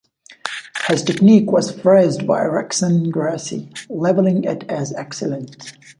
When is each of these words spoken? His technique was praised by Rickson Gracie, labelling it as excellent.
His 0.87 1.03
technique 1.03 1.51
was 1.51 1.71
praised 1.71 2.25
by 2.25 2.39
Rickson 2.41 3.11
Gracie, 3.11 3.71
labelling 3.87 4.45
it 4.45 4.63
as 4.67 4.91
excellent. 4.93 5.73